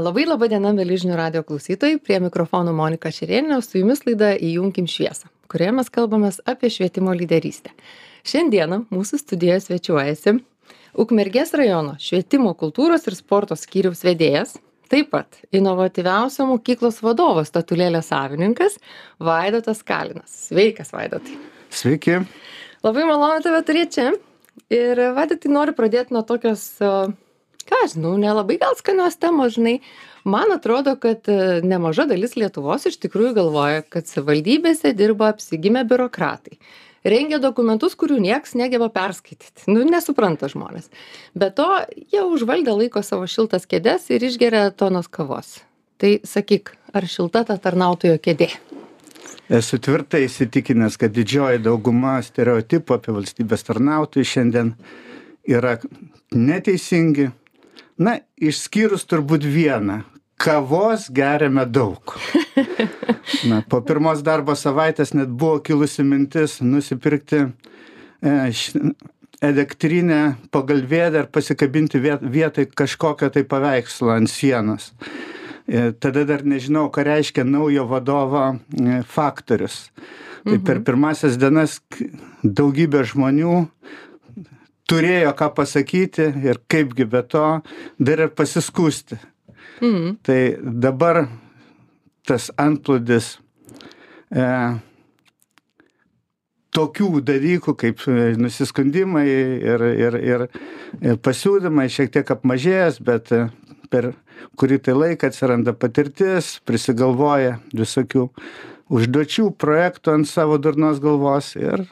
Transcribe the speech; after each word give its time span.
Labai 0.00 0.22
laba 0.24 0.46
diena, 0.48 0.70
mėly 0.72 0.96
žinių 1.02 1.16
radio 1.18 1.40
klausytojai. 1.44 1.98
Prie 2.00 2.16
mikrofono 2.24 2.72
Monika 2.72 3.10
Šerėnė, 3.12 3.58
su 3.60 3.82
jumis 3.82 4.00
laida 4.06 4.30
Įjunkim 4.32 4.86
šviesą, 4.88 5.28
kurioje 5.50 5.74
mes 5.76 5.90
kalbame 5.92 6.30
apie 6.48 6.70
švietimo 6.72 7.12
lyderystę. 7.12 7.74
Šiandieną 8.24 8.86
mūsų 8.94 9.20
studijoje 9.20 9.60
svečiuojasi 9.66 10.38
Ukmergės 11.04 11.52
rajono 11.58 11.98
švietimo 12.00 12.54
kultūros 12.56 13.04
ir 13.10 13.18
sporto 13.18 13.58
skyriaus 13.60 14.00
vedėjas, 14.06 14.56
taip 14.88 15.12
pat 15.12 15.42
inovatyviausio 15.52 16.48
mokyklos 16.48 17.02
vadovas 17.04 17.52
statulėlės 17.52 18.08
savininkas 18.08 18.80
Vaidotas 19.20 19.84
Kalinas. 19.84 20.32
Sveikas, 20.48 20.94
Vaidotai. 20.96 21.36
Sveiki. 21.68 22.22
Labai 22.86 23.04
malonu 23.04 23.44
tave 23.44 23.60
turėti 23.68 23.98
čia. 24.00 24.12
Ir 24.72 25.10
Vaidotai 25.18 25.52
noriu 25.52 25.76
pradėti 25.76 26.16
nuo 26.16 26.24
tokios 26.24 26.70
ką 27.66 27.84
aš 27.84 27.96
žinau 27.96 28.16
nelabai 28.20 28.58
gal 28.60 28.76
skanios 28.78 29.18
temos 29.20 29.56
žinai. 29.56 29.78
Man 30.24 30.52
atrodo 30.52 30.96
kad 31.00 31.28
e, 31.28 31.60
nemaža 31.64 32.06
dalis 32.10 32.36
lietuvos 32.36 32.86
iš 32.90 32.98
tikrųjų 33.00 33.32
galvoja 33.38 33.82
kad 33.86 34.08
savivaldybėse 34.10 34.92
dirba 34.96 35.30
apsigimę 35.34 35.86
biurokratai. 35.88 36.58
Rengia 37.00 37.38
dokumentus 37.40 37.96
kurių 37.96 38.18
nieks 38.20 38.52
negeba 38.60 38.90
perskaityt 38.92 39.64
nu 39.72 39.86
nesupranta 39.88 40.50
žmonės. 40.52 40.90
Be 41.32 41.48
to 41.48 41.68
jie 42.12 42.26
užvaldę 42.26 42.76
laiko 42.76 43.00
savo 43.06 43.24
šiltas 43.24 43.64
kėdes 43.70 44.10
ir 44.12 44.26
išgeria 44.28 44.68
tonos 44.70 45.08
kavos. 45.08 45.62
Tai 46.00 46.18
sakyk 46.24 46.74
ar 46.92 47.08
šilta 47.08 47.46
ta 47.48 47.56
tarnautojo 47.60 48.20
kėdė? 48.20 48.50
Esu 49.50 49.80
tvirtai 49.82 50.22
įsitikinęs, 50.28 50.94
kad 51.00 51.10
didžioji 51.10 51.58
dauguma 51.64 52.20
stereotipų 52.22 52.94
apie 52.94 53.14
valstybės 53.16 53.64
tarnautojų 53.66 54.28
šiandien 54.30 54.74
yra 55.50 55.72
neteisingi, 56.30 57.30
na 58.00 58.18
išskyrus 58.40 59.06
turbūt 59.08 59.44
vieną 59.44 60.00
kavos 60.40 61.08
geriame 61.12 61.66
daug 61.68 62.16
na 63.50 63.60
po 63.68 63.82
pirmos 63.84 64.24
darbo 64.26 64.56
savaitės 64.56 65.12
net 65.16 65.28
buvo 65.30 65.60
kilusi 65.64 66.04
mintis 66.06 66.58
nusipirkti 66.64 67.44
e, 67.44 67.50
š, 68.48 68.80
elektrinę 69.40 70.20
pagalvėlę 70.52 71.24
ir 71.24 71.28
pasikabinti 71.32 72.00
viet, 72.02 72.22
vietoj 72.22 72.68
kažkokio 72.76 73.30
tai 73.32 73.44
paveikslo 73.48 74.12
ant 74.12 74.30
sienos. 74.30 74.90
E, 75.64 75.92
tada 75.92 76.26
dar 76.28 76.44
nežinau, 76.44 76.88
ką 76.92 77.04
reiškia 77.06 77.46
naujo 77.48 77.86
vadovo 77.88 78.44
e, 78.52 79.00
faktorius. 79.08 79.88
Tai 80.44 80.56
per 80.56 80.80
mhm. 80.80 80.84
pirmasias 80.88 81.36
dienas 81.40 81.80
daugybė 82.42 83.04
žmonių 83.08 83.56
turėjo 84.90 85.34
ką 85.38 85.50
pasakyti 85.54 86.26
ir 86.44 86.60
kaipgi 86.70 87.06
be 87.10 87.22
to 87.22 87.44
dar 87.98 88.24
ir 88.26 88.32
pasiskųsti. 88.34 89.18
Mhm. 89.80 90.16
Tai 90.26 90.40
dabar 90.60 91.24
tas 92.26 92.50
antplūdis 92.60 93.32
e, 94.30 94.46
tokių 96.76 97.22
dalykų 97.26 97.74
kaip 97.80 98.04
e, 98.06 98.32
nusiskundimai 98.38 99.26
ir, 99.26 99.86
ir, 99.90 100.18
ir, 100.20 100.46
ir 101.00 101.20
pasiūlymai 101.24 101.88
šiek 101.90 102.12
tiek 102.14 102.34
apmažėjęs, 102.36 103.00
bet 103.06 103.32
e, 103.34 103.46
per 103.90 104.12
kurį 104.60 104.80
tai 104.84 104.96
laiką 104.96 105.30
atsiranda 105.30 105.74
patirtis, 105.76 106.58
prisigalvoja 106.68 107.58
visokių 107.74 108.28
užduočių, 108.90 109.50
projektų 109.60 110.18
ant 110.18 110.28
savo 110.28 110.58
durnos 110.62 111.00
galvos 111.02 111.54
ir 111.58 111.86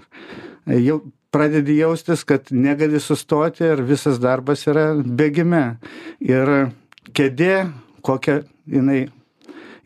jau 0.67 1.01
pradedi 1.31 1.79
jaustis 1.79 2.25
kad 2.25 2.49
negali 2.51 3.01
sustoti 3.01 3.65
ir 3.65 3.83
visas 3.87 4.21
darbas 4.23 4.67
yra 4.71 4.91
bėgime. 4.97 5.79
Ir 6.25 6.71
kėdė 7.15 7.69
kokia 8.07 8.43
jinai 8.67 9.09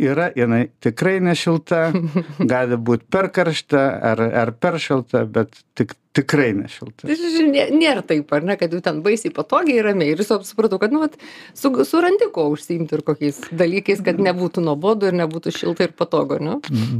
yra 0.03 0.31
jinai 0.37 0.67
tikrai 0.83 1.19
nešilta 1.25 1.89
gali 2.53 2.79
būt 2.79 3.09
per 3.13 3.31
karšta 3.35 3.89
ar 4.13 4.23
ar 4.45 4.55
per 4.59 4.79
šalta 4.83 5.25
bet 5.31 5.63
tik 5.79 5.97
tikrai 6.13 6.51
nešilta. 6.57 7.09
Tai 7.09 7.45
nė, 7.49 7.67
nėra 7.73 8.03
taip, 8.05 8.31
ar 8.37 8.45
ne, 8.45 8.57
kad 8.61 8.73
jau 8.75 8.83
ten 8.85 9.01
baisiai 9.05 9.33
patogiai 9.35 9.81
ramiai. 9.85 10.13
Ir 10.13 10.21
jūs 10.21 10.33
supratau, 10.49 10.79
kad, 10.83 10.93
nu, 10.93 11.01
vat, 11.05 11.17
su, 11.57 11.73
surandi 11.89 12.29
ko 12.35 12.51
užsiimti 12.53 12.99
ir 12.99 13.05
kokiais 13.07 13.41
dalykais, 13.49 14.03
kad 14.05 14.21
nebūtų 14.21 14.65
nuobodu 14.67 15.09
ir 15.09 15.17
nebūtų 15.23 15.55
šilta 15.57 15.89
ir 15.89 15.97
patogu, 15.97 16.37
ne? 16.45 16.59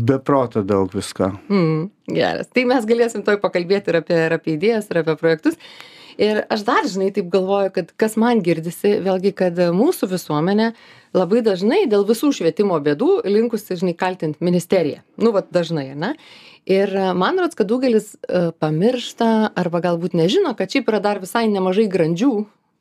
Be 0.09 0.17
proto 0.25 0.65
daug 0.65 0.93
visko. 0.97 1.29
Mm, 1.53 1.91
geras. 2.09 2.49
Tai 2.57 2.65
mes 2.73 2.89
galėsim 2.89 3.25
toj 3.27 3.37
pakalbėti 3.43 3.93
ir 3.93 4.01
apie, 4.01 4.21
ir 4.31 4.37
apie 4.39 4.57
idėjas, 4.57 4.89
ir 4.89 5.03
apie 5.03 5.19
projektus. 5.21 5.61
Ir 6.21 6.43
aš 6.53 6.65
dar, 6.69 6.89
žinai, 6.89 7.11
taip 7.15 7.31
galvoju, 7.33 7.73
kad 7.77 7.93
kas 7.97 8.19
man 8.21 8.43
girdisi, 8.45 8.99
vėlgi, 9.05 9.33
kad 9.37 9.59
mūsų 9.77 10.11
visuomenė 10.13 10.73
labai 11.17 11.43
dažnai 11.45 11.85
dėl 11.89 12.07
visų 12.09 12.33
švietimo 12.39 12.79
bėdų 12.85 13.23
linkusi, 13.29 13.77
žinai, 13.81 13.97
kaltinti 13.97 14.45
ministeriją. 14.45 15.05
Nu, 15.21 15.33
vat 15.37 15.53
dažnai, 15.53 15.93
ne? 15.97 16.17
ir 16.67 16.93
man 17.15 17.39
rods 17.39 17.59
kad 17.59 17.67
daugelis 17.67 18.15
e, 18.15 18.51
pamiršta 18.59 19.53
arba 19.59 19.83
galbūt 19.83 20.15
nežino 20.15 20.55
kad 20.59 20.71
šiaip 20.71 20.91
yra 20.91 21.01
dar 21.03 21.23
visai 21.23 21.49
nemažai 21.51 21.89
grandžių 21.91 22.33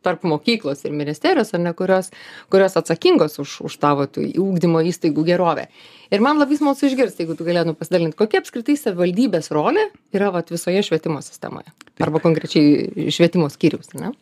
tarp 0.05 0.25
mokyklos 0.25 0.85
ir 0.85 0.93
ministerijos 0.97 1.53
ar 1.53 1.61
ne 1.61 1.73
kurios 1.77 2.11
kurios 2.53 2.77
atsakingos 2.77 3.39
už 3.41 3.59
už 3.67 3.77
tą 3.81 3.95
vat 3.97 4.17
ugdymo 4.21 4.83
įstaigų 4.85 5.25
gerovę 5.33 5.67
ir 6.11 6.21
man 6.21 6.41
labai 6.41 6.57
smalsu 6.61 6.89
išgirst 6.89 7.21
jeigu 7.21 7.37
tu 7.37 7.47
galėtum 7.47 7.77
pasidalint 7.77 8.17
kokia 8.17 8.43
apskritai 8.43 8.77
savivaldybės 8.77 9.51
rolė 9.53 9.89
yra 10.13 10.31
vat 10.33 10.53
visoje 10.53 10.83
švietimo 10.85 11.21
sistemoje 11.25 11.73
arba 12.01 12.21
konkrečiai 12.23 13.09
švietimo 13.13 13.49
skyriaus 13.53 13.93
ane 13.95 14.13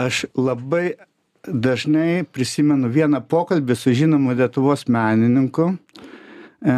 aš 0.00 0.24
labai 0.34 0.94
dažnai 1.46 2.24
prisimenu 2.32 2.90
vieną 2.92 3.22
pokalbį 3.28 3.76
su 3.78 3.94
žinomu 3.96 4.34
lietuvos 4.36 4.86
menininku 4.88 5.70
e, 5.72 6.76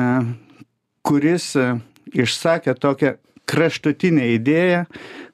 kuris 1.06 1.52
e, 1.58 1.68
išsakė 2.14 2.74
tokią 2.78 3.16
kraštutinę 3.48 4.28
idėją, 4.36 4.84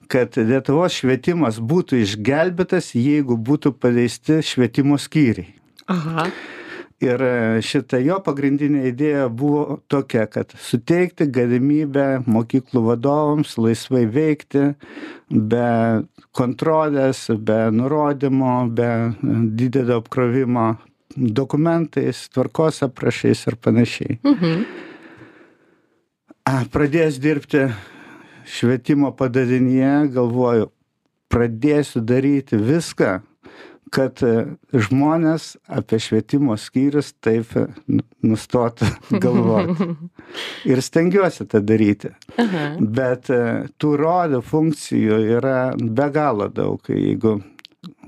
kad 0.09 0.39
Lietuvos 0.41 0.97
švietimas 0.97 1.59
būtų 1.61 2.01
išgelbėtas, 2.05 2.95
jeigu 2.97 3.37
būtų 3.37 3.75
paleisti 3.77 4.41
švietimo 4.45 4.97
skyriai. 5.01 5.53
Aha. 5.93 6.29
Ir 7.05 7.23
e, 7.23 7.61
šita 7.63 8.01
jo 8.03 8.17
pagrindinė 8.27 8.89
idėja 8.91 9.29
buvo 9.31 9.79
tokia, 9.87 10.25
kad 10.27 10.51
suteikti 10.59 11.29
galimybę 11.31 12.25
mokyklų 12.27 12.83
vadovams 12.89 13.55
laisvai 13.61 14.03
veikti 14.11 14.73
be 15.31 15.69
kontrolės, 16.35 17.29
be 17.39 17.61
nurodymo, 17.71 18.57
be 18.75 18.91
didelio 19.55 20.01
apkrovimo 20.03 20.73
dokumentais, 21.15 22.27
tvarkos 22.35 22.83
aprašais 22.89 23.47
ir 23.47 23.59
panašiai. 23.63 24.21
Mhm 24.27 24.87
pradėjęs 26.73 27.19
dirbti 27.21 27.65
švietimo 28.49 29.11
padalinyje 29.17 30.09
galvoju 30.15 30.71
pradėsiu 31.29 32.01
daryti 32.01 32.57
viską 32.57 33.19
kad 33.93 34.23
e, 34.27 34.33
žmonės 34.73 35.53
apie 35.73 35.99
švietimo 36.03 36.57
skyrius 36.61 37.13
taip 37.25 37.53
e, 37.59 37.67
nustotų 38.27 38.89
galvoti. 39.25 39.91
Ir 40.69 40.83
stengiuosi 40.85 41.47
tą 41.51 41.63
daryti. 41.65 42.13
Aha. 42.41 42.65
Bet 42.79 43.31
e, 43.35 43.43
tų 43.81 43.95
rolių 44.03 44.43
funkcijų 44.45 45.21
yra 45.39 45.61
be 45.79 46.11
galo 46.15 46.49
daug. 46.53 46.83
Jeigu 46.93 47.39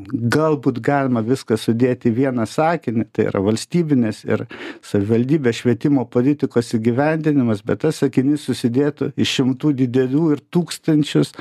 galbūt 0.09 0.81
galima 0.85 1.23
viską 1.25 1.57
sudėti 1.61 2.11
į 2.11 2.17
vieną 2.17 2.47
sakinį 2.49 3.07
tai 3.15 3.27
yra 3.31 3.43
valstybinės 3.45 4.23
ir 4.29 4.45
savivaldybės 4.87 5.61
švietimo 5.63 6.07
politikos 6.11 6.73
įgyvendinimas 6.77 7.63
bet 7.67 7.83
tas 7.85 8.01
sakinys 8.03 8.47
susidėtų 8.49 9.13
iš 9.21 9.35
šimtų 9.39 9.73
didelių 9.83 10.25
ir 10.35 10.43
tūkstančius 10.55 11.35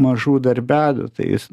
mažų 0.00 0.38
darbelių 0.44 1.08
tai 1.14 1.30
jis 1.34 1.48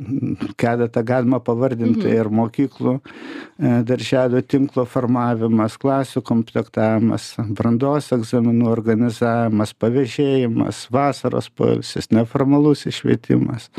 keletą 0.62 1.04
galima 1.06 1.42
pavardinti 1.44 2.08
mhm. 2.08 2.16
ir 2.16 2.32
mokyklų 2.42 2.96
e, 2.98 3.74
darželių 3.88 4.44
tinklo 4.50 4.86
formavimas 4.90 5.78
klasių 5.82 6.24
komplektavimas 6.26 7.34
brandos 7.58 8.12
egzaminų 8.16 8.70
organizavimas 8.72 9.76
pavėžėjimas 9.78 10.88
vasaros 10.94 11.52
poilsis 11.54 12.12
neformalusis 12.14 13.02
švietimas 13.02 13.70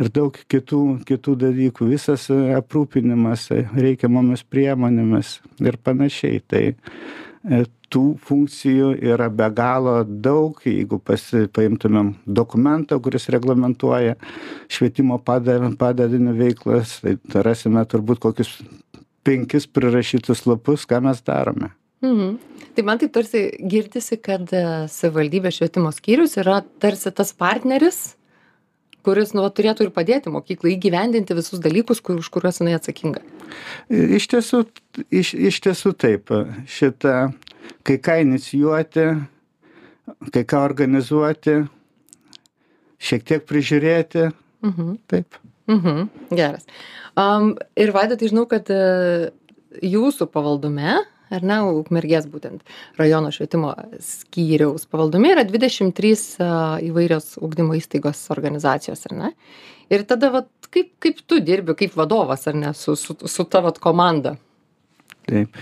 ir 0.00 0.10
daug 0.12 0.36
kitų 0.50 0.82
kitų 1.08 1.36
dalykų. 1.40 1.88
Visas 1.90 2.28
aprūpinimas 2.30 3.48
reikiamomis 3.76 4.44
priemonėmis 4.50 5.38
ir 5.64 5.78
panašiai. 5.82 6.42
Tai 6.46 6.62
e, 6.72 7.62
tų 7.92 8.04
funkcijų 8.26 8.92
yra 9.12 9.28
be 9.30 9.48
galo 9.56 9.98
daug. 10.04 10.60
Jeigu 10.66 11.00
pasi 11.00 11.46
paimtumėm 11.52 12.14
dokumentą 12.26 13.00
kuris 13.02 13.30
reglamentuoja 13.32 14.18
švietimo 14.72 15.20
pada 15.22 15.58
padalinio 15.78 16.36
veiklas 16.36 16.98
tai 17.02 17.46
rasime 17.46 17.84
turbūt 17.88 18.22
kokius 18.26 18.58
penkis 19.26 19.66
prirašytus 19.66 20.46
lapus 20.46 20.86
ką 20.86 21.02
mes 21.08 21.22
darome. 21.26 21.72
Mhm. 22.04 22.36
Tai 22.76 22.84
man 22.84 22.98
taip 23.00 23.14
tarsi 23.14 23.46
girdisi, 23.72 24.18
kad 24.20 24.50
e, 24.52 24.62
savivaldybės 24.92 25.56
švietimo 25.56 25.88
skyrius 25.96 26.36
yra 26.42 26.58
tarsi 26.82 27.08
tas 27.08 27.32
partneris, 27.32 28.16
kuris 29.06 29.32
nu, 29.36 29.44
turėtų 29.46 29.86
ir 29.86 29.92
padėti 29.94 30.32
mokyklai 30.34 30.74
įgyvendinti 30.74 31.36
visus 31.38 31.62
dalykus, 31.62 32.02
kur, 32.04 32.18
už 32.22 32.30
kuriuos 32.34 32.60
jinai 32.60 32.74
atsakinga. 32.78 33.22
Iš 34.18 34.26
tiesų, 34.34 34.64
iš, 35.14 35.32
iš 35.52 35.60
tiesų 35.68 35.94
taip. 35.94 36.34
Šitą, 36.70 37.16
kai 37.86 37.98
ką 38.02 38.18
inicijuoti, 38.24 39.06
kai 40.34 40.44
ką 40.48 40.62
organizuoti, 40.66 41.60
šiek 42.98 43.26
tiek 43.26 43.46
prižiūrėti. 43.46 44.30
Mhm. 44.66 44.94
Taip. 45.10 45.40
Mhm. 45.70 46.06
Geras. 46.34 46.66
Um, 47.16 47.54
ir 47.78 47.92
Vaidotai, 47.94 48.30
žinau, 48.30 48.44
kad 48.50 48.68
uh, 48.72 49.28
jūsų 49.82 50.28
pavaldume, 50.32 50.98
ar 51.34 51.46
ne, 51.46 51.60
Ukmergės 51.80 52.28
būtent 52.30 52.62
rajono 52.98 53.32
švietimo 53.34 53.72
skyriaus 54.02 54.86
pavaldume 54.90 55.32
yra 55.34 55.46
23 55.48 56.12
uh, 56.14 56.76
įvairios 56.86 57.36
ugdymo 57.42 57.76
įstaigos 57.78 58.26
organizacijos, 58.34 59.06
ar 59.10 59.16
ne? 59.16 59.32
Ir 59.92 60.02
tada, 60.08 60.32
vat, 60.34 60.50
kaip, 60.74 60.92
kaip 61.02 61.22
tu 61.26 61.38
dirbi, 61.42 61.76
kaip 61.78 61.94
vadovas, 61.98 62.46
ar 62.50 62.58
ne, 62.58 62.72
su, 62.74 62.96
su, 62.98 63.16
su 63.26 63.46
tavo 63.50 63.72
komanda? 63.80 64.36
Taip. 65.26 65.58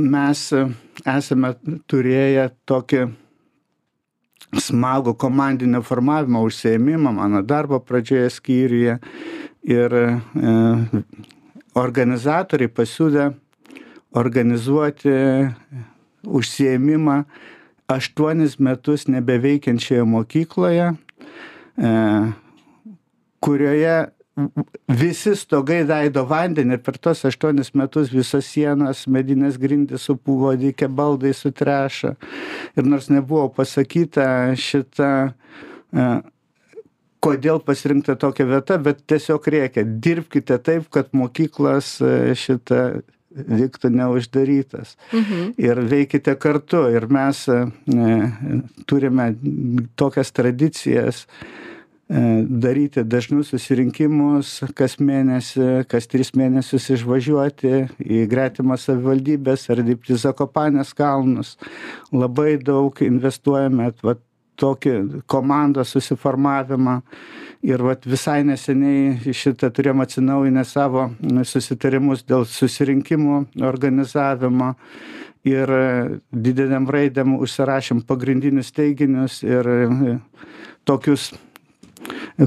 Mes 0.00 0.46
e, 0.56 0.62
esame 1.08 1.52
turėję 1.90 2.46
tokį 2.68 3.02
smagų 4.60 5.14
komandinio 5.20 5.82
formavimo 5.86 6.42
užsiėmimą 6.46 7.12
mano 7.14 7.42
darbo 7.46 7.78
pradžioje 7.84 8.30
skyriuje 8.34 8.96
ir 9.68 9.96
e, 10.00 10.06
organizatoriai 11.78 12.72
pasiūlė 12.72 13.28
organizuoti 14.16 15.14
užsiėmimą 16.26 17.22
aštuonis 17.90 18.58
metus 18.62 19.06
nebeveikiančioje 19.10 20.04
mokykloje, 20.06 20.92
e, 20.94 21.92
kurioje 23.40 23.98
visi 25.00 25.34
stogai 25.36 25.82
leido 25.84 26.22
vandenį 26.28 26.78
ir 26.78 26.82
per 26.84 26.96
tuos 27.02 27.24
aštuonis 27.28 27.72
metus 27.76 28.12
visos 28.14 28.46
sienos 28.46 29.04
medinės 29.10 29.58
grindys 29.60 30.06
supuvo 30.08 30.54
dykę 30.56 30.88
baldai 30.88 31.32
sutrešo. 31.36 32.14
Ir 32.78 32.86
nors 32.88 33.10
nebuvo 33.12 33.48
pasakyta 33.56 34.54
šita 34.56 35.10
e, 35.28 36.10
kodėl 37.20 37.60
pasirinkta 37.64 38.16
tokia 38.20 38.46
vieta 38.48 38.78
bet 38.80 39.02
tiesiog 39.10 39.48
rėkė 39.54 39.84
dirbkite 40.00 40.60
taip 40.64 40.88
kad 40.94 41.10
mokyklos 41.12 41.98
e, 42.00 42.36
šita 42.38 43.02
liktų 43.30 43.90
neuždarytas. 43.94 44.96
Mhm. 45.12 45.52
ir 45.58 45.80
veikite 45.90 46.34
kartu. 46.38 46.88
Ir 46.90 47.06
mes 47.10 47.46
e, 47.48 47.64
turime 48.86 49.34
tokias 49.96 50.32
tradicijas 50.32 51.26
e, 52.08 52.44
daryti 52.48 53.04
dažnus 53.04 53.52
susirinkimus 53.54 54.56
kas 54.74 54.98
mėnesį 54.98 55.84
kas 55.90 56.10
tris 56.10 56.34
mėnesius 56.34 56.90
išvažiuoti 56.96 57.74
į 58.02 58.24
gretimas 58.30 58.88
savivaldybes 58.88 59.68
ar 59.70 59.84
dirbti 59.86 60.18
zakopanės 60.18 60.94
kalnus. 60.94 61.56
Labai 62.12 62.56
daug 62.58 62.98
investuojame 63.06 63.92
vat 64.02 64.24
tokį 64.60 64.94
komandos 65.30 65.94
susiformavimą. 65.96 67.00
Ir 67.66 67.82
vat 67.84 68.06
visai 68.08 68.40
neseniai 68.48 69.34
šitą 69.36 69.68
turėjom 69.76 70.00
atsinaujinę 70.00 70.64
savo 70.64 71.10
susitarimus 71.44 72.24
dėl 72.24 72.46
susirinkimų 72.48 73.42
organizavimo. 73.68 74.74
Ir 75.48 75.70
didelėm 76.32 76.88
raidėm 76.92 77.36
užsirašėm 77.40 78.02
pagrindinius 78.08 78.72
teiginius 78.76 79.38
ir 79.44 79.68
tokius 80.88 81.30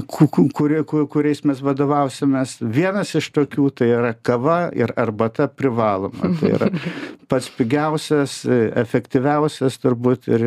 ku- 0.02 0.28
ku- 0.28 0.48
kurie- 0.54 0.82
ku- 0.84 1.06
kuriais 1.06 1.44
mes 1.44 1.60
vadovausimės. 1.62 2.56
Vienas 2.60 3.14
iš 3.14 3.30
tokių 3.34 3.68
tai 3.74 3.88
yra 3.94 4.14
kava 4.14 4.70
ir 4.74 4.92
arbata 4.96 5.46
privaloma. 5.48 6.32
Tai 6.40 6.50
yra 6.56 6.70
pats 7.30 7.50
pigiausias, 7.54 8.42
efektyviausias 8.84 9.78
turbūt 9.82 10.28
ir 10.32 10.46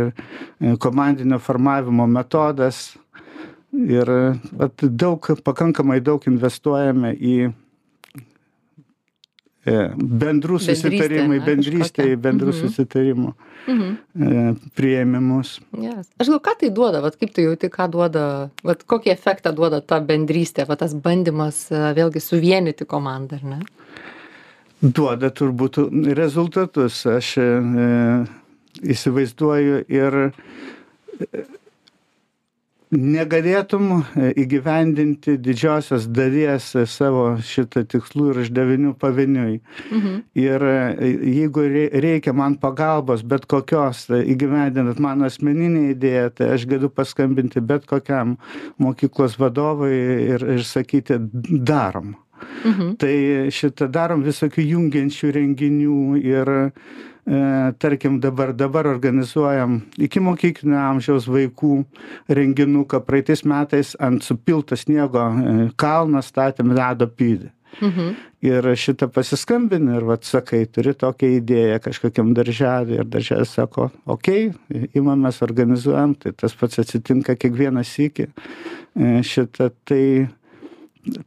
komandinio 0.83 1.39
formavimo 1.39 2.07
metodas. 2.07 2.97
Ir 3.77 4.09
daug, 4.81 5.27
pakankamai 5.43 5.99
daug 6.01 6.23
investuojame 6.27 7.13
į 7.15 7.37
bendrų 9.67 10.57
Bendrystę, 10.57 10.75
susitarimai, 10.81 11.39
į 12.13 12.17
bendrų 12.23 12.53
Mhm. 12.53 12.59
susitarimų 12.63 13.33
Mhm. 13.67 13.97
e, 14.23 14.55
prieimimus. 14.79 15.59
Yes. 15.75 16.07
Aš 16.19 16.27
galvoju, 16.29 16.43
ką 16.47 16.53
tai 16.59 16.69
duoda, 16.69 17.01
vat, 17.03 17.17
kaip 17.19 17.33
tu 17.35 17.41
jauti, 17.41 17.69
ką 17.69 17.89
duoda, 17.91 18.49
vat, 18.63 18.85
kokį 18.87 19.11
efektą 19.11 19.51
duoda 19.55 19.81
ta 19.81 19.99
bendrystė, 19.99 20.67
vat, 20.67 20.79
tas 20.79 20.93
bandymas 20.95 21.67
e, 21.71 21.81
vėlgi 21.97 22.21
suvienyti 22.23 22.85
komandą, 22.87 23.35
ar 23.41 23.43
ne? 23.43 23.59
duoda 24.81 25.29
turbūt 25.33 25.79
rezultatus. 26.15 27.05
Aš 27.09 27.37
e, 27.41 27.47
įsivaizduoju 28.93 29.79
ir 29.89 30.17
e, 30.27 31.45
negalėtum 32.93 33.89
e, 34.15 34.29
įgyvendinti 34.43 35.37
didžiosios 35.43 36.07
dalies 36.13 36.69
e, 36.75 36.85
savo 36.87 37.25
šitą 37.43 37.83
tikslų 37.91 38.29
ir 38.31 38.39
uždavinių 38.45 38.93
pavieniui. 39.01 39.57
Mhm. 39.91 40.21
Ir 40.39 40.67
e, 40.67 40.77
jeigu 41.37 41.65
rei- 41.67 41.89
reikia 42.07 42.33
man 42.37 42.55
pagalbos 42.61 43.25
bet 43.27 43.47
kokios 43.49 44.05
įgyvendinant 44.17 45.01
mano 45.03 45.27
asmeninę 45.27 45.91
idėją, 45.95 46.29
tai 46.37 46.53
aš 46.55 46.67
galiu 46.69 46.91
paskambinti 46.93 47.63
bet 47.63 47.87
kokiam 47.89 48.37
mokyklos 48.79 49.35
vadovui 49.41 49.97
ir, 50.35 50.47
ir 50.57 50.63
sakyti, 50.67 51.19
darom. 51.67 52.15
Mhm. 52.63 52.95
Tai 53.01 53.13
šitą 53.53 53.87
darom 53.91 54.23
visokių 54.25 54.63
jungiančių 54.63 55.31
renginių 55.35 56.01
ir 56.21 56.51
tarkim 57.79 58.21
dabar, 58.23 58.53
dabar 58.55 58.87
organizuojam 58.87 59.81
iki 59.99 60.21
mokyklinio 60.23 60.79
amžiaus 60.79 61.27
vaikų 61.27 61.81
renginuką. 62.31 63.01
Praeitais 63.03 63.43
metais 63.43 63.95
ant 63.99 64.23
supilto 64.23 64.77
sniego 64.79 65.25
e, 65.27 65.55
kalno 65.75 66.21
statėm 66.23 66.71
ledo 66.77 67.09
pylį. 67.11 67.51
Mhm. 67.81 68.15
Ir 68.47 68.69
šitą 68.79 69.09
pasiskambini 69.11 69.97
ir 69.97 70.05
vat 70.07 70.23
sakai, 70.25 70.63
turi 70.71 70.93
tokią 70.95 71.33
idėją 71.41 71.81
kažkokiam 71.83 72.31
darželį 72.37 73.01
ir 73.01 73.11
darželis 73.11 73.51
sako, 73.57 73.89
okei, 74.05 74.47
okay, 74.53 74.87
imamės, 74.97 75.41
organizuojam, 75.45 76.15
tai 76.15 76.31
tas 76.37 76.55
pats 76.55 76.79
atsitinka 76.79 77.35
kiekvieną 77.35 77.83
sykį. 77.85 78.29
E, 78.31 79.19
Šitą 79.25 79.71
tai 79.85 80.03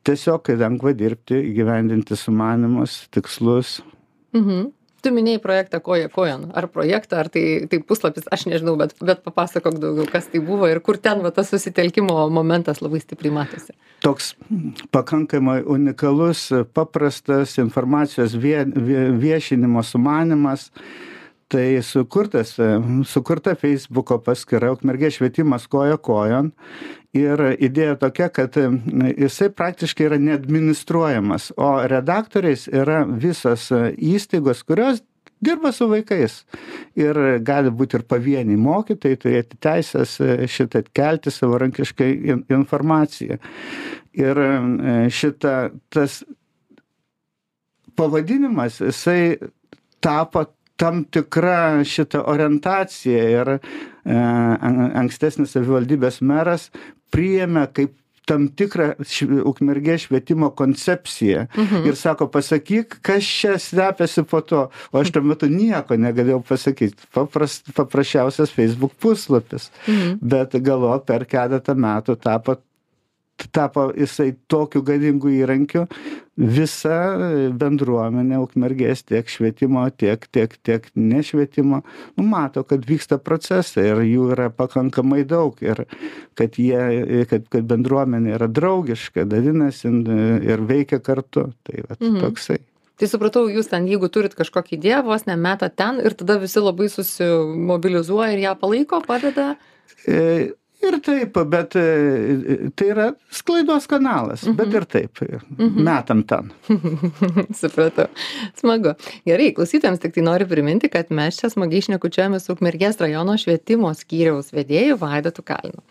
tiesiog 0.06 0.52
lengva 0.56 0.96
dirbti, 0.96 1.38
įgyvendinti 1.52 2.16
sumanimus, 2.16 3.02
tikslus. 3.12 3.80
Mhm. 4.32 4.70
Tu 5.00 5.12
minėjai 5.14 5.40
projektą 5.40 5.80
koja 5.84 6.10
kojon. 6.12 6.50
Ar 6.56 6.66
projektą, 6.72 7.20
ar 7.22 7.30
tai, 7.32 7.44
tai 7.70 7.80
puslapis, 7.84 8.26
aš 8.32 8.46
nežinau, 8.50 8.74
bet, 8.80 8.92
bet 9.00 9.22
papasakok 9.24 9.78
daugiau, 9.80 10.08
kas 10.10 10.28
tai 10.32 10.42
buvo 10.44 10.68
ir 10.68 10.82
kur 10.84 10.98
ten 11.00 11.22
va, 11.24 11.32
tas 11.34 11.48
susitelkimo 11.52 12.16
momentas 12.32 12.82
labai 12.84 13.00
stipriai 13.00 13.32
matosi. 13.40 13.76
Toks 14.04 14.34
pakankamai 14.92 15.60
unikalus, 15.64 16.48
paprastas 16.76 17.56
informacijos 17.62 18.36
vie, 18.36 18.58
vie, 18.76 19.06
viešinimo 19.22 19.84
sumanimas. 19.86 20.68
Tai 21.50 21.82
sukurtas, 21.82 22.52
sukurta 23.10 23.56
Facebook'o 23.58 24.20
paskyra 24.22 24.70
Ukmergės 24.70 25.16
švietimas 25.16 25.64
koja 25.66 25.96
kojon. 25.98 26.52
Ir 27.10 27.42
idėja 27.58 27.96
tokia, 27.98 28.28
kad 28.30 28.54
jisai 28.54 29.48
praktiškai 29.50 30.06
yra 30.06 30.18
neadministruojamas, 30.22 31.48
o 31.58 31.72
redaktoriais 31.90 32.68
yra 32.70 33.00
visos 33.02 33.64
įstaigos, 33.98 34.62
kurios 34.62 35.02
dirba 35.42 35.72
su 35.74 35.88
vaikais. 35.90 36.44
Ir 36.94 37.18
gali 37.42 37.74
būti 37.74 37.98
ir 37.98 38.06
pavieniai 38.06 38.60
mokytojai 38.60 39.18
turėti 39.18 39.58
teisės 39.58 40.14
šitą 40.54 40.84
kelti 40.94 41.34
savarankiškai 41.34 42.10
in- 42.30 42.44
informaciją. 42.60 43.40
Ir 44.20 44.44
e, 44.44 44.54
šita, 45.10 45.56
tas 45.90 46.20
pavadinimas, 47.98 48.78
jisai 48.86 49.38
tapo 50.02 50.46
tam 50.80 51.02
tikra 51.04 51.84
šita 51.84 52.22
orientacija 52.32 53.24
ir 53.36 53.48
e, 53.54 53.58
an- 54.16 54.92
ankstesnis 55.04 55.52
savivaldybės 55.56 56.20
meras 56.24 56.70
priėmė 57.12 57.66
kaip 57.76 57.96
tam 58.30 58.44
tikrą 58.54 58.92
ukmergės 59.50 60.04
švietimo 60.06 60.52
koncepciją 60.54 61.48
Mhm. 61.56 61.86
ir 61.88 61.96
sako 61.98 62.28
pasakyk 62.30 63.00
kas 63.02 63.24
čia 63.26 63.56
slepiasi 63.58 64.22
po 64.30 64.40
to 64.40 64.60
o 64.92 65.00
aš 65.00 65.10
tuo 65.10 65.22
metu 65.26 65.48
nieko 65.50 65.96
negalėjau 65.98 66.38
pasakyt 66.46 66.94
papras 67.14 67.58
paprasčiausias 67.74 68.52
facebook 68.54 68.92
puslapis 69.02 69.70
Mhm. 69.88 70.18
bet 70.22 70.54
galop 70.62 71.06
per 71.10 71.24
keletą 71.26 71.74
metų 71.74 72.16
tapo 72.22 72.56
tapo 73.52 73.90
jisai 73.96 74.34
tokiu 74.50 74.82
galingu 74.86 75.32
įrankiu 75.32 75.86
visa 76.40 76.96
bendruomenė 77.60 78.38
ukmergės 78.40 79.04
tiek 79.08 79.28
švietimo 79.28 79.84
tiek 79.92 80.24
tiek 80.32 80.54
tiek 80.64 80.86
nešvietimo 80.96 81.82
nu 82.16 82.24
mato 82.24 82.64
kad 82.64 82.86
vyksta 82.88 83.20
procesai 83.20 83.90
ir 83.90 84.02
jų 84.06 84.30
yra 84.36 84.48
pakankamai 84.54 85.24
daug 85.28 85.60
ir 85.64 85.84
kad 86.38 86.56
jie 86.60 87.24
kad 87.30 87.48
kad 87.52 87.68
bendruomenė 87.68 88.36
yra 88.38 88.48
draugiška 88.48 89.26
dalinasi 89.28 89.90
ir 90.50 90.66
veikia 90.66 91.00
kartu. 91.04 91.50
Tai 91.66 91.86
vat 91.88 92.00
toksai. 92.00 92.60
Tai 93.00 93.08
supratau, 93.08 93.46
jūs 93.48 93.70
ten, 93.70 93.86
jeigu 93.88 94.10
turit 94.12 94.34
kažkokią 94.36 94.76
idėją, 94.76 95.00
vos 95.06 95.24
nemetat 95.24 95.72
ten 95.80 96.02
ir 96.04 96.12
tada 96.18 96.36
visi 96.42 96.60
labai 96.60 96.90
susimobilizuoja 96.92 98.34
ir 98.34 98.42
ją 98.44 98.54
palaiko, 98.60 99.00
padeda. 99.06 99.54
E, 100.80 100.88
ir 100.88 100.96
taip 101.04 101.36
bet 101.52 101.74
e, 101.76 102.70
tai 102.76 102.86
yra 102.94 103.08
sklaidos 103.30 103.86
kanalas 103.90 104.44
bet 104.48 104.68
Mhm. 104.68 104.76
ir 104.76 104.84
taip 104.88 105.20
metam 105.58 106.22
ten 106.24 106.50
Supratau. 107.60 108.08
Smagu. 108.58 108.94
Gerai, 109.28 109.50
klausytėms 109.56 110.00
tik 110.02 110.14
tai 110.16 110.24
noriu 110.24 110.48
priminti, 110.48 110.88
kad 110.92 111.10
mes 111.14 111.36
čia 111.40 111.50
smagiai 111.52 111.84
šnekučiuojame 111.88 112.40
su 112.40 112.54
Ukmergės 112.54 112.98
rajono 113.00 113.36
švietimo 113.40 113.92
skyriaus 113.94 114.52
vedėju 114.56 114.96
Vaidotu 115.00 115.44
Kalinu. 115.46 115.82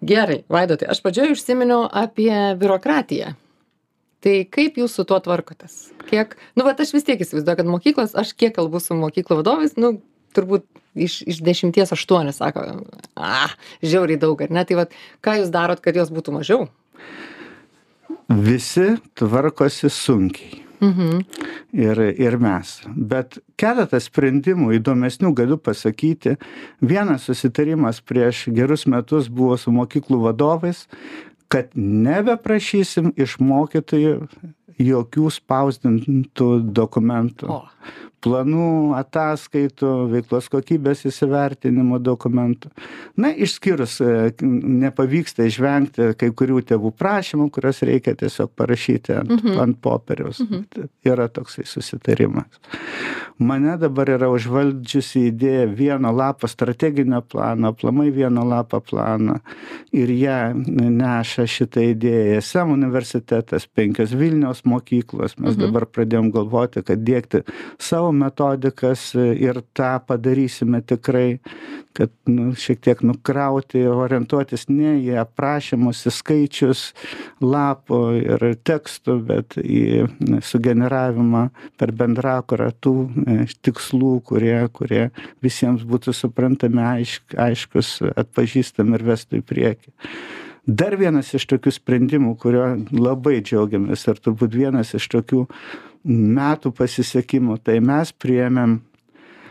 Gerai, 0.00 0.40
Vaidotai, 0.48 0.88
aš 0.90 1.02
pradžioje 1.04 1.36
užsiminiau 1.36 1.84
apie 1.92 2.32
biurokratiją. 2.60 3.34
Tai 4.20 4.34
kaip 4.52 4.76
jūs 4.76 4.92
su 4.98 5.04
tuo 5.08 5.16
tvarkotės? 5.24 5.90
Kiek, 6.10 6.34
nu, 6.56 6.64
bet 6.66 6.80
aš 6.84 6.90
vis 6.92 7.06
tiek 7.06 7.20
įsivaizduoju, 7.24 7.56
kad 7.56 7.68
mokyklos, 7.72 8.12
aš 8.20 8.34
kiek 8.36 8.52
kalbu 8.56 8.80
su 8.84 8.96
mokyklų 8.98 9.38
vadovais, 9.40 9.76
nu, 9.80 9.94
turbūt 10.36 10.66
iš, 10.94 11.20
iš 11.26 11.40
dešimties 11.44 11.92
aštuonis 11.96 12.40
sako, 12.42 12.84
ah, 13.16 13.54
žiauriai 13.82 14.20
daug, 14.20 14.40
ar 14.42 14.50
ne? 14.50 14.64
Tai 14.64 14.82
vad, 14.84 14.94
ką 15.24 15.40
jūs 15.40 15.54
darot, 15.54 15.82
kad 15.84 15.96
jos 15.96 16.12
būtų 16.14 16.40
mažiau? 16.40 16.68
visi 18.30 18.96
tvarkosi 19.14 19.90
sunkiai 19.90 20.64
Mhm. 20.80 21.20
ir 21.72 21.98
ir 21.98 22.36
mes 22.40 22.80
bet 22.96 23.38
keletą 23.60 24.00
sprendimų 24.00 24.78
įdomesnių 24.78 25.34
galiu 25.36 25.58
pasakyti 25.60 26.38
vienas 26.80 27.26
susitarimas 27.28 28.00
prieš 28.00 28.46
gerus 28.48 28.86
metus 28.86 29.28
buvo 29.28 29.58
su 29.58 29.70
mokyklų 29.70 30.22
vadovais 30.24 30.86
kad 31.52 31.68
nebeprašysim 31.74 33.12
iš 33.16 33.36
mokytojų 33.44 34.28
jokių 34.78 35.30
spausdintų 35.34 36.50
dokumentų. 36.76 37.48
O, 37.50 37.64
planų 38.20 38.92
ataskaitų 38.98 39.90
veiklos 40.12 40.50
kokybės 40.52 41.06
įsivertinimo 41.08 41.96
dokumentų. 42.04 42.68
Na 43.16 43.30
išskyrus 43.32 43.94
e, 44.04 44.10
nepavyksta 44.44 45.46
išvengti 45.48 46.10
kai 46.20 46.28
kurių 46.36 46.60
tėvų 46.68 46.92
prašymų 47.00 47.48
kuriuos 47.54 47.80
reikia 47.88 48.14
tiesiog 48.20 48.52
parašyti 48.60 49.16
ant 49.16 49.30
Mhm. 49.30 49.60
ant 49.60 49.80
popieriaus. 49.80 50.42
Yra 51.04 51.28
toksai 51.28 51.64
susitarimas. 51.64 52.60
Mane 53.38 53.78
dabar 53.80 54.10
yra 54.12 54.28
užvaldžiusi 54.28 55.30
idėja 55.30 55.64
vieno 55.72 56.12
lapo 56.12 56.48
strateginio 56.48 57.22
plano 57.24 57.70
aplamai 57.72 58.10
vieno 58.12 58.44
lapo 58.44 58.80
planą 58.84 59.38
ir 59.96 60.10
ją 60.12 60.52
neša 60.76 61.46
šitą 61.48 61.80
idėją 61.94 62.36
ism 62.42 62.74
universitetas 62.76 63.64
penkios 63.66 64.12
vilniaus 64.12 64.59
mokyklos 64.64 65.38
mes 65.38 65.56
Mhm. 65.56 65.60
dabar 65.66 65.86
pradėjom 65.86 66.30
galvoti 66.32 66.82
kad 66.84 67.04
diegti 67.04 67.42
savo 67.78 68.12
metodikas 68.12 69.14
ir 69.14 69.62
tą 69.74 70.00
padarysime 70.06 70.82
tikrai 70.82 71.38
kad 71.92 72.10
nu 72.26 72.52
šiek 72.54 72.80
tiek 72.80 73.00
nukrauti 73.02 73.82
orientuotis 73.90 74.68
ne 74.68 74.94
į 75.02 75.16
aprašymus 75.24 76.04
į 76.06 76.12
skaičius 76.14 76.82
lapų 77.42 78.00
ir 78.20 78.44
tekstų 78.64 79.16
bet 79.26 79.56
į 79.58 80.06
sugeneravimą 80.42 81.48
per 81.80 81.92
bendrakurą 81.92 82.70
tų 82.80 82.94
e, 83.26 83.38
tikslų 83.66 84.20
kurie 84.24 84.68
kurie 84.72 85.10
visiems 85.42 85.82
būtų 85.82 86.14
suprantami 86.14 86.82
aišk 86.84 87.34
aiškūs 87.48 87.96
atpažįstami 88.16 88.94
ir 88.98 89.06
vestų 89.10 89.40
į 89.42 89.46
priekį 89.50 89.92
dar 90.66 90.96
vienas 91.00 91.32
iš 91.34 91.46
tokių 91.50 91.72
sprendimų 91.74 92.34
kuriuo 92.40 92.68
labai 92.92 93.40
džiaugiamės 93.40 94.06
ir 94.08 94.20
turbūt 94.20 94.54
vienas 94.56 94.94
iš 94.96 95.08
tokių 95.12 95.46
metų 96.04 96.72
pasisekimų 96.76 97.58
tai 97.64 97.80
mes 97.84 98.12
priėmėm 98.12 98.80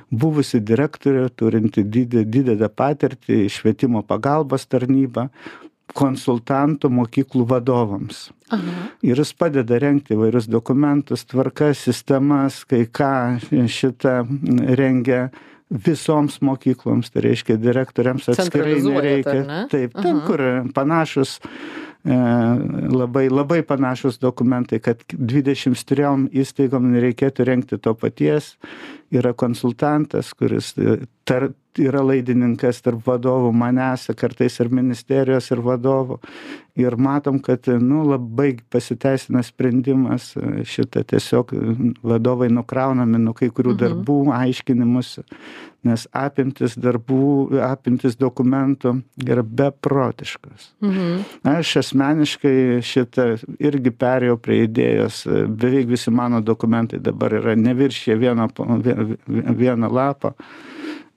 buvusį 0.09 0.61
direktorių 0.65 1.29
turintį 1.37 1.83
didį 1.85 2.23
didelę 2.25 2.69
patirtį 2.69 3.43
švietimo 3.53 4.01
pagalbos 4.05 4.65
tarnybą 4.69 5.29
konsultantų 5.97 6.89
mokyklų 6.93 7.45
vadovams 7.49 8.29
aha. 8.53 8.89
ir 9.05 9.21
jis 9.21 9.33
padeda 9.33 9.79
rengti 9.81 10.13
įvairius 10.13 10.49
dokumentus 10.49 11.25
tvarkas 11.29 11.81
sistemas 11.85 12.63
kai 12.69 12.85
ką 12.85 13.39
šitą 13.49 14.21
rengia 14.77 15.29
visoms 15.69 16.39
mokykloms 16.41 17.11
tai 17.13 17.23
reiškia 17.27 17.59
direktoriams 17.61 18.29
atskirai 18.33 18.79
nereikia 18.81 19.41
ne? 19.45 19.59
taip 19.71 19.93
ten 19.93 20.17
Aha. 20.17 20.25
kur 20.25 20.43
panašūs 20.73 21.35
e, 21.39 22.17
labai 22.95 23.27
labai 23.29 23.61
panašūs 23.69 24.17
dokumentai 24.23 24.81
kad 24.81 25.03
dvidešims 25.13 25.85
trijom 25.89 26.25
įstaigom 26.33 26.89
nereikėtų 26.95 27.45
rengti 27.45 27.77
to 27.77 27.93
paties 27.93 28.55
yra 29.13 29.35
konsultantas 29.37 30.33
kuris 30.33 30.73
e, 30.77 31.03
tar 31.29 31.51
yra 31.79 32.01
laidininkas 32.03 32.81
tarp 32.85 33.01
vadovų 33.07 33.51
manęs 33.55 34.09
kartais 34.19 34.59
ir 34.59 34.69
ministerijos 34.69 35.49
ir 35.51 35.61
vadovų 35.65 36.19
ir 36.79 36.95
matom 36.95 37.39
kad 37.43 37.67
nu 37.67 38.03
labai 38.07 38.53
pasiteisina 38.71 39.41
sprendimas 39.43 40.31
šitą 40.63 41.03
tiesiog 41.11 41.51
vadovai 42.03 42.47
nukraunami 42.53 43.19
nuo 43.19 43.33
kai 43.33 43.49
kurių 43.49 43.73
Mhm. 43.75 43.79
darbų 43.83 44.17
aiškinimosi 44.35 45.23
nes 45.83 46.07
apimtys 46.13 46.75
darbų 46.75 47.59
apimtys 47.63 48.15
dokumentų 48.19 49.01
yra 49.25 49.43
beprotiškos 49.43 50.71
Mhm. 50.81 51.23
aš 51.43 51.75
asmeniškai 51.83 52.79
šitą 52.83 53.27
irgi 53.59 53.91
perėjau 53.91 54.37
prie 54.37 54.63
idėjos 54.67 55.25
beveik 55.47 55.87
visi 55.87 56.11
mano 56.11 56.41
dokumentai 56.41 56.99
dabar 56.99 57.31
yra 57.33 57.55
neviršija 57.55 58.17
vieno 58.19 58.47
vieno 59.27 59.89
lapo 59.91 60.33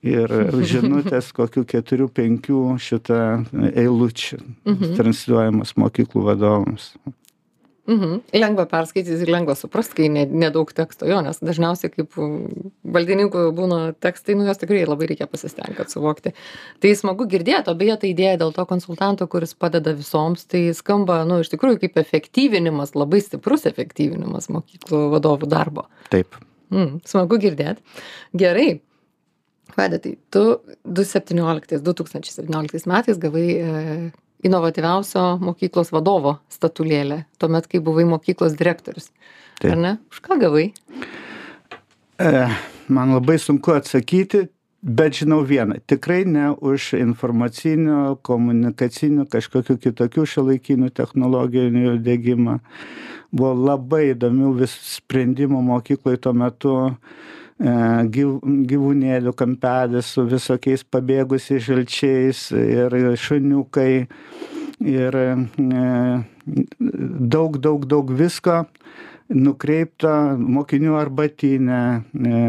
ir 0.03 0.29
žinutės 0.73 1.33
kokių 1.37 1.65
keturių 1.75 2.09
penkių 2.13 2.63
šitą 2.83 3.21
eilučių 3.75 4.39
Mhm. 4.67 4.95
transliuojamos 4.99 5.77
mokyklų 5.79 6.25
vadovams 6.31 6.93
Mhm. 7.83 8.21
Lengva 8.39 8.63
perskaityti 8.71 9.25
ir 9.25 9.31
lengva 9.35 9.57
suprasti, 9.59 9.97
kai 9.97 10.09
ne- 10.09 10.23
nedaug 10.31 10.71
teksto 10.73 11.03
jo, 11.11 11.17
nes 11.21 11.41
dažniausiai 11.43 11.91
kaip 11.91 12.15
valdininkų 12.87 13.43
būna 13.59 13.79
tekstai, 13.99 14.37
nu 14.39 14.47
jos 14.47 14.61
tikrai 14.61 14.85
labai 14.87 15.09
reikia 15.11 15.27
pasistengti, 15.27 15.75
kad 15.81 15.91
suvokti. 15.91 16.31
Tai 16.79 16.93
smagu 16.95 17.27
girdėti, 17.27 17.73
o 17.73 17.75
beje, 17.75 17.97
ta 17.99 18.07
idėja 18.07 18.37
dėl 18.39 18.55
to 18.55 18.65
konsultanto, 18.71 19.27
kuris 19.27 19.57
padeda 19.59 19.97
visoms, 19.99 20.47
tai 20.47 20.69
skamba, 20.79 21.25
nu, 21.27 21.41
iš 21.43 21.51
tikrųjų 21.57 21.81
kaip 21.83 21.99
efektyvinimas, 22.05 22.95
labai 22.95 23.19
stiprus 23.21 23.67
efektyvinimas 23.67 24.47
mokyklų 24.55 25.03
vadovų 25.19 25.51
darbo. 25.51 25.89
taip 26.09 26.39
Mm, 26.71 27.03
smagu 27.05 27.37
girdėti. 27.43 27.83
Gerai. 28.33 28.81
Vaidotai, 29.77 30.19
tu 30.31 30.61
2017-2017 30.85 32.91
metais 32.91 33.19
gavai 33.19 33.57
e, 33.57 34.11
inovatyviausio 34.45 35.39
mokyklos 35.43 35.93
vadovo 35.95 36.37
statulėlę, 36.53 37.25
tuomet, 37.41 37.67
kai 37.71 37.81
buvai 37.85 38.05
mokyklos 38.11 38.53
direktorius. 38.59 39.07
Taip. 39.61 39.73
Ar 39.75 39.79
ne? 39.79 39.93
Už 40.13 40.19
ką 40.25 40.33
gavai? 40.43 40.67
E, 42.21 42.49
man 42.93 43.09
labai 43.17 43.39
sunku 43.41 43.71
atsakyti, 43.77 44.41
bet 44.83 45.11
žinau 45.23 45.41
vieną. 45.47 45.75
Tikrai 45.87 46.25
ne 46.27 46.51
už 46.53 46.81
informacinių, 46.99 48.19
komunikacinių, 48.27 49.23
kažkokių 49.33 49.75
kitokių 49.87 50.23
šiuolaikinių 50.35 50.89
technologijų 50.91 51.97
dėgymą. 52.03 52.55
Buvo 53.33 53.55
labai 53.57 54.13
įdomių 54.13 54.49
vis 54.59 54.75
sprendimų 54.99 55.61
mokykloje 55.71 56.19
tuo 56.27 56.35
metu. 56.37 56.73
e, 56.91 56.93
gyv- 57.63 58.43
Gyvūnėlių 58.43 59.33
kampelis 59.39 60.13
su 60.17 60.25
visokiais 60.27 60.83
pabėgusiais 60.85 61.63
žalčiais 61.63 62.51
ir 62.57 62.97
šuniukai. 63.17 64.07
Ir 64.83 65.15
e, 65.15 65.27
daug, 67.31 67.59
daug, 67.63 67.85
daug 67.87 68.11
visko 68.19 68.65
nukreipta 69.31 70.35
mokinių 70.35 70.97
arbatinė, 70.99 71.83
e, 72.19 72.43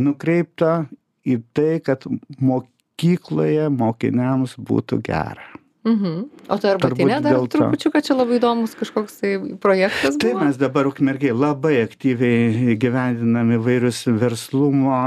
nukreipta 0.00 0.86
į 1.28 1.40
tai, 1.52 1.72
kad 1.84 2.06
mokykloje 2.40 3.68
mokiniams 3.76 4.56
būtų 4.56 5.02
gera. 5.04 5.49
Mhm. 5.82 6.26
O 6.52 6.56
tai 6.60 6.74
arbatinė 6.74 7.22
dar 7.24 7.32
dėl 7.38 7.46
to. 7.48 7.56
trupučiuką 7.56 8.02
čia 8.04 8.12
labai 8.18 8.36
įdomus 8.36 8.74
kažkoks 8.76 9.14
tai 9.22 9.30
projektas 9.62 10.18
Tai 10.20 10.32
buvo? 10.34 10.44
mes 10.44 10.58
dabar 10.60 10.84
ukmergiai 10.90 11.32
labai 11.32 11.78
aktyviai 11.86 12.74
gyvendinam 12.76 13.48
įvairius 13.56 14.02
verslumo, 14.20 14.98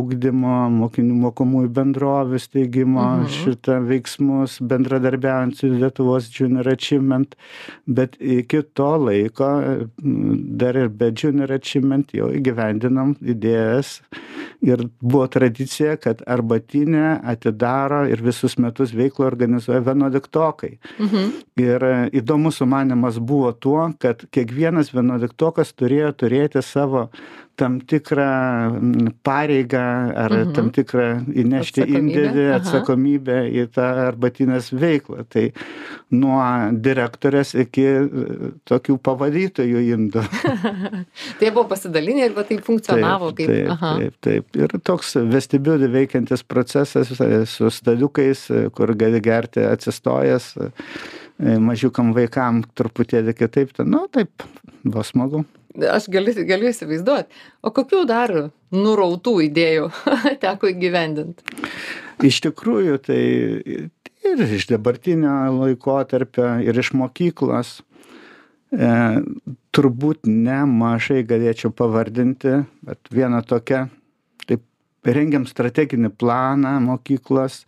ugdymo, 0.00 0.56
mokinių 0.80 1.14
mokomųjų 1.28 1.70
bendrovių 1.78 2.40
steigimo 2.42 3.04
Mhm. 3.22 3.28
šitą 3.38 3.78
veiksmus, 3.86 4.58
bendradarbiaujant 4.66 5.54
su 5.56 5.66
Lietuvos 5.70 6.26
Junior 6.34 6.66
Achievement, 6.74 7.36
bet 7.86 8.16
iki 8.18 8.62
to 8.74 8.90
laiko 8.98 9.52
m, 10.02 10.56
dar 10.58 10.74
ir 10.76 10.88
be 10.88 11.12
Junior 11.12 11.52
Achievement 11.52 12.10
jau 12.12 12.32
įgyvendinam 12.34 13.14
idėjas 13.22 14.00
ir 14.62 14.88
buvo 15.00 15.28
tradicija, 15.28 15.96
kad 16.00 16.22
arbatinė 16.26 17.20
atidaro 17.22 18.08
ir 18.10 18.16
visus 18.24 18.56
metus 18.58 18.90
veiklą 18.90 19.26
organizuoja 19.30 19.84
vienuoliktokai. 20.16 20.78
Mhm. 20.98 21.30
Ir 21.56 21.82
e, 21.84 22.10
įdomus 22.12 22.58
sumanimas 22.60 23.18
buvo 23.18 23.52
tuo, 23.52 23.92
kad 23.98 24.26
kiekvienas 24.30 24.92
vienuoliktokas 24.94 25.72
turėjo 25.74 26.12
turėti 26.12 26.62
savo 26.62 27.08
tam 27.56 27.78
tikrą 27.80 28.26
pareigą 29.26 29.82
ar 30.16 30.32
Mhm. 30.36 30.52
tam 30.56 30.70
tikrą 30.70 31.06
įnešti 31.42 31.82
Atsakomybę, 31.82 32.00
indėlį, 32.00 32.44
aha. 32.50 32.56
atsakomybę 32.60 33.38
į 33.48 33.64
tą 33.74 33.86
arbatinės 34.06 34.70
veiklą. 34.76 35.24
Tai 35.32 35.44
nuo 36.10 36.40
direktorės 36.86 37.54
iki 37.58 37.84
e, 37.86 38.00
tokių 38.68 38.98
pavadytojų 39.08 39.82
indų. 39.96 40.24
tai 41.40 41.50
buvo 41.50 41.66
pasidalinę 41.72 42.28
ir 42.28 42.36
va 42.36 42.44
taip 42.48 42.64
funkcionavo 42.66 43.32
kaip. 43.36 43.48
taip, 43.50 43.70
aha. 43.74 43.92
taip, 44.00 44.18
taip. 44.20 44.60
Ir 44.60 44.76
toks 44.86 45.16
vestibiulį 45.32 45.90
veikiantis 45.96 46.44
procesas 46.46 47.12
e, 47.20 47.44
su 47.50 47.70
staliukais, 47.72 48.46
e, 48.50 48.66
kur 48.76 48.94
gali 48.98 49.20
gerti 49.24 49.64
atsistojęs, 49.66 50.52
mažiukam 51.38 52.14
vaikam 52.16 52.62
truputėlį 52.78 53.36
kitaip. 53.36 53.74
Tai, 53.76 53.86
nu, 53.88 54.06
taip, 54.12 54.46
buvo 54.84 55.04
smagu. 55.06 55.44
Aš 55.76 56.08
galiu, 56.12 56.32
galiu 56.48 56.70
įsivaizduoti. 56.70 57.42
O 57.60 57.72
kokių 57.74 58.06
dar 58.08 58.32
nurautų 58.72 59.34
idėjų 59.50 59.90
teko 60.44 60.70
įgyvendinti? 60.72 61.44
Iš 62.24 62.40
tikrųjų, 62.46 62.96
tai 63.04 63.20
ir 64.26 64.44
iš 64.56 64.70
dabartinio 64.70 65.34
laikotarpio, 65.58 66.56
ir 66.64 66.80
iš 66.80 66.94
mokyklos. 66.96 67.80
E, 68.72 68.88
turbūt 69.76 70.26
nemažai 70.26 71.20
galėčiau 71.28 71.70
pavardinti, 71.76 72.62
bet 72.86 73.12
viena 73.12 73.42
tokia, 73.46 73.86
rengiam 75.14 75.46
strateginį 75.46 76.10
planą 76.18 76.76
mokyklos 76.84 77.62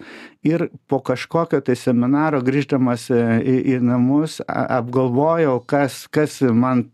ir 0.47 0.68
po 0.90 1.00
kažkokio 1.04 1.61
tai 1.64 1.76
seminaro 1.78 2.40
grįždamas 2.45 3.09
e, 3.14 3.21
į, 3.38 3.57
į 3.75 3.78
namus 3.85 4.38
apgalvojau, 4.49 5.59
kas, 5.68 6.04
kas 6.11 6.40
man 6.42 6.87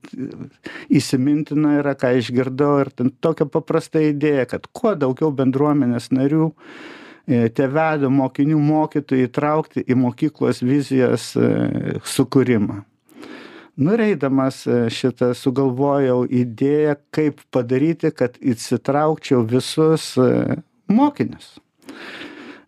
įsimintino 0.89 1.77
yra, 1.81 1.95
ką 1.99 2.15
išgirdau 2.21 2.79
ir 2.85 2.93
tokia 3.25 3.49
paprasta 3.51 4.03
idėja, 4.05 4.49
kad 4.55 4.69
kuo 4.73 4.95
daugiau 4.99 5.33
bendruomenės 5.35 6.11
narių 6.15 6.51
e, 6.51 7.47
tėvelių, 7.55 8.13
mokinių, 8.23 8.59
mokytojų 8.73 9.31
įtraukti 9.31 9.87
į 9.87 10.01
mokyklos 10.07 10.65
vizijos 10.65 11.33
e, 11.37 11.99
sukūrimą. 13.75 13.77
Nureidamas 13.77 14.67
e, 14.67 14.89
šitą 14.91 15.35
sugalvojau 15.35 16.25
idėją, 16.27 16.97
kaip 17.11 17.41
padaryti, 17.51 18.11
kad 18.13 18.37
įsitraukčiau 18.41 19.45
visus 19.45 20.17
e, 20.17 20.57
mokinius. 20.89 21.59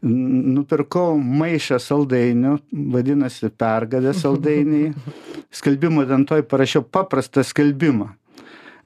Nupirkau 0.03 1.17
maišą 1.19 1.79
saldainių, 1.81 2.59
vadinasi 2.93 3.51
pergalė 3.51 4.15
saldainiai. 4.15 4.93
Skelbimo 5.57 6.05
dentoj 6.05 6.43
parašiau 6.43 6.83
paprastą 6.83 7.43
skelbimą. 7.43 8.11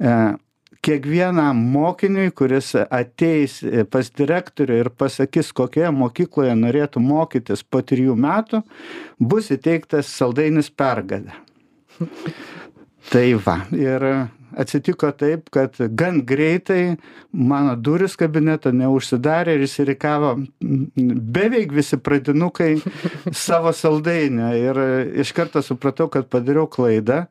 E, 0.01 0.37
kiekvienam 0.81 1.57
mokiniui, 1.57 2.31
kuris 2.33 2.75
ateis 2.89 3.61
pas 3.91 4.09
direktorių 4.11 4.79
ir 4.81 4.91
pasakys, 4.91 5.53
kokioje 5.53 5.91
mokykloje 5.93 6.55
norėtų 6.57 7.01
mokytis 7.01 7.65
po 7.65 7.81
trijų 7.81 8.17
metų, 8.17 8.63
bus 9.21 9.51
įteiktas 9.53 10.09
saldainis 10.09 10.71
pergalė. 10.73 11.33
Tai 13.11 13.27
va, 13.43 13.57
ir 13.75 14.05
atsitiko 14.59 15.11
taip, 15.19 15.49
kad 15.55 15.77
gan 15.99 16.21
greitai 16.27 16.97
mano 17.33 17.77
duris 17.79 18.17
kabineto 18.19 18.73
neužsidarė 18.75 19.57
ir 19.57 19.65
įsirikavo 19.67 20.35
beveik 20.61 21.75
visi 21.75 21.99
pradinukai 21.99 22.77
savo 23.47 23.73
saldainę. 23.77 24.53
Ir 24.59 24.83
iš 25.23 25.33
karto 25.37 25.63
supratau, 25.65 26.11
kad 26.13 26.29
padariau 26.31 26.69
klaidą 26.71 27.25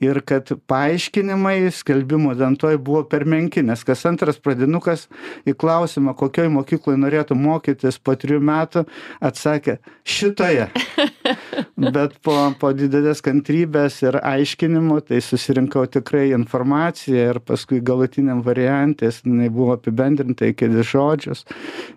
ir 0.00 0.20
kad 0.26 0.50
paaiškinimai 0.70 1.70
skelbimo 1.74 2.32
lentoj 2.38 2.78
buvo 2.78 3.02
per 3.10 3.24
menki, 3.26 3.62
nes 3.66 3.82
kas 3.86 4.04
antras 4.06 4.38
pradinukas 4.42 5.06
į 5.48 5.56
klausimą, 5.58 6.14
kokioj 6.18 6.50
mokykloje 6.54 7.00
norėtų 7.02 7.38
mokytis 7.38 7.98
po 7.98 8.14
trijų 8.18 8.40
metų, 8.44 8.84
atsakė 9.24 9.78
šitoje. 10.06 10.68
Bet 11.96 12.16
po, 12.24 12.36
po 12.60 12.70
didelės 12.76 13.20
kantrybės 13.24 14.00
ir 14.04 14.20
aiškinimų, 14.22 15.00
tai 15.10 15.20
susirinkau 15.24 15.84
tikrai 15.90 16.28
informaciją 16.36 17.26
ir 17.34 17.40
paskui 17.44 17.80
galutiniam 17.84 18.42
variantės 18.46 19.22
jinai 19.24 19.50
buvo 19.52 19.74
apibendrinta 19.76 20.48
į 20.48 20.56
kelis 20.58 20.88
žodžius 20.92 21.44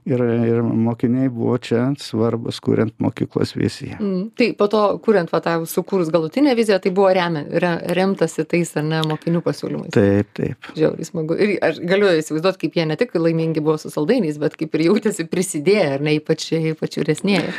ir, 0.10 0.22
ir 0.22 0.62
mokiniai 0.62 1.30
buvo 1.32 1.58
čia 1.62 1.92
svarbus, 2.02 2.60
kuriant 2.64 2.96
mokyklos 3.02 3.56
viziją. 3.58 4.00
Mm. 4.02 4.26
Tai 4.38 4.50
po 4.58 4.68
to, 4.72 4.84
kuriant 5.06 5.32
va, 5.34 5.42
tą 5.44 5.56
sukūrus 5.70 6.12
galutinę 6.14 6.56
viziją, 6.58 6.82
tai 6.82 6.94
buvo 6.96 7.12
remia, 7.16 7.46
re, 7.64 7.72
remtasi 7.98 8.46
tais 8.50 8.74
ar 8.80 8.86
ne 8.88 9.02
mokinių 9.10 9.42
pasiūlymais. 9.46 9.94
Taip, 9.96 10.30
taip. 10.38 10.72
Žiauriai 10.78 11.08
smagu. 11.08 11.38
Ir 11.38 11.56
aš 11.66 11.80
galiu 11.86 12.12
įsivaizduoti, 12.20 12.62
kaip 12.66 12.78
jie 12.80 12.86
ne 12.90 13.00
tik 13.00 13.16
laimingi 13.20 13.64
buvo 13.64 13.78
su 13.82 13.92
saldainiais, 13.94 14.40
bet 14.42 14.58
kaip 14.60 14.76
ir 14.78 14.88
jautėsi 14.90 15.28
prisidėję, 15.32 15.88
ar 15.98 16.06
ne, 16.06 16.18
ypač, 16.20 16.50
ypač 16.74 17.00
vyresnėje. 17.02 17.50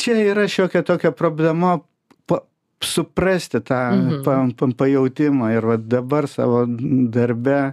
Čia 0.00 0.18
yra 0.32 0.48
šiokia 0.50 0.84
tokia 0.86 1.14
problema 1.16 1.78
suprasti 2.82 3.60
tą 3.60 3.92
Mhm. 3.94 4.22
pa, 4.24 4.48
pa, 4.56 4.66
pajautimą 4.76 5.52
ir 5.56 5.66
va 5.66 5.76
dabar 5.76 6.28
savo 6.28 6.64
darbe 6.66 7.72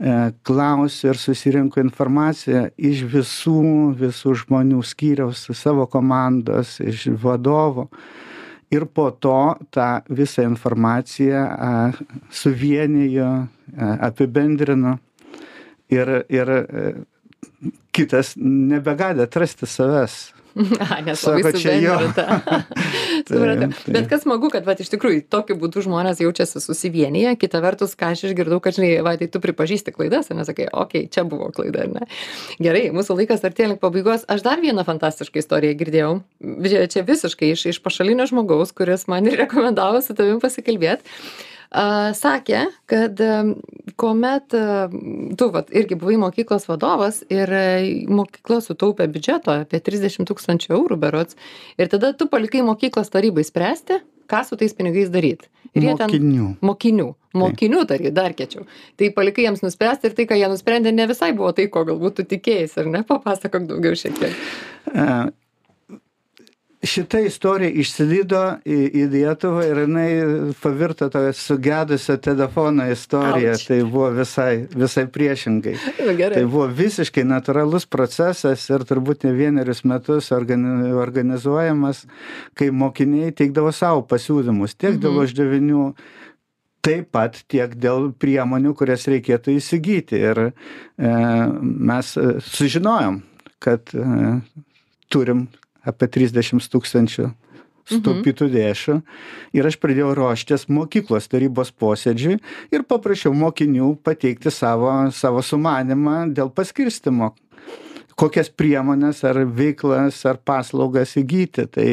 e, 0.00 0.32
klausiu 0.42 1.08
ir 1.12 1.16
susirinku 1.16 1.80
informaciją 1.80 2.68
iš 2.76 3.04
visų, 3.08 3.94
visų 3.96 4.34
žmonių 4.42 4.82
skyriaus, 4.82 5.46
savo 5.54 5.86
komandos, 5.86 6.80
iš 6.80 7.06
vadovo. 7.22 7.88
Ir 8.72 8.86
po 8.86 9.10
to 9.10 9.56
tą 9.70 10.00
visą 10.08 10.42
informaciją 10.42 11.40
a, 11.48 11.92
suvienijo, 12.30 13.46
a, 13.78 13.90
apibendrino 14.08 14.98
ir, 15.88 16.24
ir 16.28 16.50
e, 16.50 16.92
kitas 17.92 18.34
nebegali 18.40 19.22
atrasti 19.22 19.66
savęs. 19.66 20.32
A, 20.90 21.00
nes 21.02 21.18
Sako, 21.20 21.52
čia 21.58 21.74
jo. 21.82 21.98
Supratau. 23.28 23.68
Bet 23.94 24.08
kas 24.10 24.24
smagu, 24.24 24.50
kad 24.52 24.66
vat, 24.68 24.80
iš 24.82 24.90
tikrųjų 24.92 25.24
tokiu 25.32 25.56
būdu 25.60 25.84
žmonės 25.86 26.20
jaučiasi 26.22 26.62
susivienyje. 26.62 27.34
Kita 27.40 27.62
vertus, 27.64 27.96
ką 27.98 28.12
aš 28.14 28.26
išgirdau, 28.30 28.60
kad, 28.64 28.76
žinai, 28.76 28.98
va, 29.06 29.14
tai 29.20 29.28
tu 29.32 29.40
pripažįsti 29.44 29.94
klaidas, 29.94 30.30
ir 30.30 30.38
nesakai, 30.40 30.68
okei, 30.70 31.06
okay, 31.06 31.12
čia 31.12 31.26
buvo 31.28 31.48
klaida, 31.54 31.86
ar 31.86 31.94
ne? 31.94 32.10
Gerai, 32.62 32.84
mūsų 32.94 33.18
laikas 33.20 33.46
artėja 33.46 33.72
link 33.72 33.82
pabaigos. 33.84 34.26
Aš 34.30 34.44
dar 34.46 34.62
vieną 34.64 34.84
fantastišką 34.88 35.42
istoriją 35.42 35.78
girdėjau. 35.80 36.12
Čia 36.92 37.06
visiškai 37.06 37.54
iš, 37.54 37.66
iš 37.74 37.82
pašalinio 37.84 38.28
žmogaus, 38.30 38.74
kuris 38.76 39.08
man 39.10 39.30
ir 39.30 39.40
rekomendavo 39.44 40.04
su 40.04 40.16
tavim 40.16 40.40
pasikalbėti. 40.42 41.16
Sakė, 42.14 42.68
kad 42.86 43.18
kuomet 43.98 44.54
tu 45.38 45.48
vat, 45.50 45.72
irgi 45.74 45.96
buvai 45.98 46.14
mokyklos 46.22 46.68
vadovas 46.70 47.22
ir 47.34 47.50
mokykla 48.06 48.60
sutaupė 48.62 49.08
biudžeto 49.10 49.56
apie 49.64 49.80
30 49.82 50.28
tūkstančių 50.30 50.70
eurų 50.76 51.00
berots 51.02 51.34
ir 51.74 51.90
tada 51.90 52.12
tu 52.14 52.28
palikai 52.30 52.62
mokyklos 52.62 53.10
tarybai 53.10 53.42
spręsti, 53.46 53.98
ką 54.30 54.44
su 54.46 54.56
tais 54.60 54.74
pinigais 54.76 55.10
daryti. 55.10 55.50
Ir 55.74 55.82
jie 55.88 55.94
ten 55.98 56.06
Mokinių. 56.06 56.48
mokinių, 56.62 57.08
mokinių 57.34 57.84
dar, 57.90 58.02
dar 58.14 58.34
kečiau. 58.38 58.62
Tai 58.94 59.08
palikai 59.16 59.48
jiems 59.48 59.64
nuspręsti 59.64 60.06
ir 60.06 60.14
tai, 60.14 60.28
ką 60.30 60.38
jie 60.38 60.46
nusprendė, 60.52 60.92
ne 60.94 61.08
visai 61.10 61.32
buvo 61.34 61.50
tai, 61.56 61.66
ko 61.66 61.82
galbūt 61.88 62.20
tu 62.20 62.26
tikėjai, 62.30 62.68
ar 62.78 62.92
ne? 62.92 63.02
Papasakok 63.08 63.66
daugiau 63.66 63.98
šiek 63.98 64.14
tiek. 64.20 64.44
Šita 66.84 67.20
istorija 67.24 67.70
išsilydo 67.80 68.40
į, 68.68 68.78
į 69.00 69.04
Lietuvą 69.12 69.62
ir 69.64 69.78
jinai 69.84 70.08
pavirto 70.60 71.08
tokia 71.12 71.32
sugedusio 71.36 72.16
telefono 72.20 72.84
istorija. 72.92 73.54
Tai 73.60 73.78
buvo 73.88 74.10
visai, 74.18 74.66
visai 74.74 75.06
priešingai. 75.08 75.74
Tai 76.34 76.44
buvo 76.44 76.66
visiškai 76.68 77.24
natūralus 77.28 77.88
procesas 77.88 78.66
ir 78.68 78.84
turbūt 78.88 79.24
ne 79.24 79.32
vienerius 79.38 79.84
metus 79.88 80.28
organi 80.36 80.92
organizuojamas, 80.92 82.04
kai 82.58 82.68
mokiniai 82.74 83.32
teikdavo 83.32 83.72
savo 83.72 84.04
pasiūlymus 84.10 84.76
tiek 84.76 84.98
dėl 85.00 85.14
Mhm. 85.14 85.24
uždavinių, 85.24 85.82
taip 86.84 87.10
pat 87.14 87.40
tiek 87.48 87.74
dėl 87.80 88.12
priemonių, 88.12 88.74
kurias 88.76 89.06
reikėtų 89.08 89.56
įsigyti. 89.56 90.20
Ir 90.20 90.40
e, 90.50 90.52
mes 91.60 92.16
e, 92.16 92.40
sužinojom, 92.44 93.22
kad 93.64 93.94
e, 93.94 94.40
turim 95.08 95.46
apie 95.84 96.10
30 96.18 96.68
tūkstančių 96.72 97.30
sutaupytų 97.84 98.48
lėšų. 98.48 98.98
Ir 99.56 99.68
aš 99.68 99.76
pradėjau 99.82 100.14
ruoštis 100.16 100.68
mokyklos 100.72 101.28
tarybos 101.28 101.72
posėdžiui 101.76 102.38
ir 102.72 102.84
paprašiau 102.88 103.34
mokinių 103.36 103.94
pateikti 104.04 104.52
savo 104.54 104.92
savo 105.12 105.44
sumanymą 105.44 106.22
dėl 106.36 106.52
paskirstymo 106.54 107.34
kokias 108.14 108.50
priemones 108.50 109.24
ar 109.26 109.42
veiklas 109.44 110.20
ar 110.28 110.38
paslaugas 110.38 111.16
įgyti. 111.20 111.66
Tai 111.66 111.88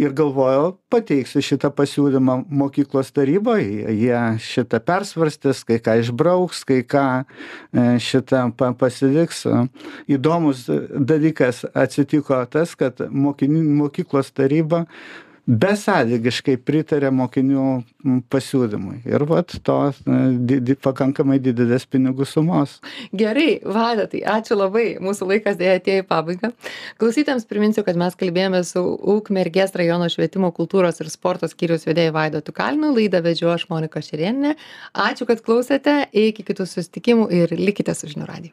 ir 0.00 0.14
galvojau 0.16 0.76
pateiksiu 0.92 1.42
šitą 1.44 1.70
pasiūlymą 1.76 2.38
mokyklos 2.48 3.12
taryboj 3.14 3.64
jie 3.92 4.20
šitą 4.42 4.80
persvarstys 4.84 5.64
kai 5.68 5.80
ką 5.82 5.98
išbrauks 6.02 6.62
kai 6.68 6.80
ką 6.86 7.06
e, 7.22 7.84
šitą 8.02 8.44
pa 8.56 8.72
pasiliks. 8.78 9.44
Įdomus 10.10 10.64
dalykas 10.92 11.64
atsitiko 11.74 12.40
tas 12.52 12.76
kad 12.78 13.04
mokinių 13.10 13.62
mokyklos 13.82 14.32
taryba 14.34 14.86
besąlygiškai 15.46 16.56
pritarė 16.62 17.10
mokinių 17.14 17.66
pasiūlymui. 18.30 19.00
Ir 19.08 19.24
vat 19.26 19.54
tos 19.66 19.98
didi 20.48 20.76
pakankamai 20.78 21.38
didelės 21.42 21.86
pinigų 21.90 22.26
sumos. 22.28 22.78
Gerai 23.14 23.60
vaidotai 23.64 24.22
ačiū 24.36 24.58
labai. 24.58 24.86
Mūsų 25.02 25.28
laikas 25.32 25.58
deja 25.60 25.76
atėjo 25.80 26.04
į 26.04 26.08
pabaigą. 26.08 26.52
Klausytojams 27.02 27.46
priminsiu 27.50 27.86
kad 27.86 27.98
mes 27.98 28.16
kalbėjomės 28.18 28.74
su 28.76 28.84
ukmergės 29.16 29.74
rajono 29.78 30.08
švietimo 30.12 30.52
kultūros 30.54 31.02
ir 31.02 31.10
sporto 31.12 31.50
skyriaus 31.50 31.86
vedėju 31.88 32.14
vaidotu 32.16 32.54
kalinu 32.54 32.92
laidą 32.96 33.22
vedžiau 33.24 33.52
aš 33.54 33.68
monika 33.72 34.02
šerėnienė 34.02 34.56
ačiū 34.92 35.28
kad 35.30 35.42
klausėte. 35.44 36.02
Iki 36.12 36.46
kitų 36.50 36.66
susitikimų 36.68 37.30
ir 37.34 37.56
likite 37.58 37.94
su 37.98 38.10
žinių 38.10 38.26
radiju 38.28 38.50